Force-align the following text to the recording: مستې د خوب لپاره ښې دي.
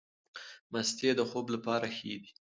مستې 0.71 1.09
د 1.19 1.21
خوب 1.29 1.45
لپاره 1.55 1.87
ښې 1.95 2.13
دي. 2.21 2.31